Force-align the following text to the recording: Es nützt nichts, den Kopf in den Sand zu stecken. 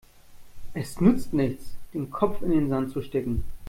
Es 0.73 0.99
nützt 0.99 1.31
nichts, 1.31 1.75
den 1.93 2.09
Kopf 2.09 2.41
in 2.41 2.49
den 2.49 2.69
Sand 2.69 2.89
zu 2.91 3.03
stecken. 3.03 3.43